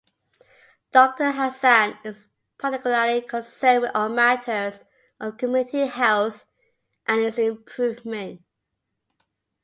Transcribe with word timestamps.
Doctor 0.91 1.33
Hassan 1.33 1.99
is 2.03 2.25
particularly 2.57 3.21
concerned 3.21 3.83
with 3.83 3.91
all 3.93 4.09
matters 4.09 4.83
of 5.19 5.37
community 5.37 5.85
health 5.85 6.47
and 7.05 7.21
its 7.21 7.37
improvement. 7.37 8.41